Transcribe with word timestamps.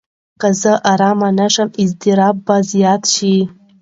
که 0.41 0.49
زه 0.61 0.73
ارامه 0.93 1.29
نه 1.39 1.47
شم، 1.53 1.69
اضطراب 1.83 2.35
به 2.45 2.55
زیات 2.71 3.03
شي. 3.13 3.35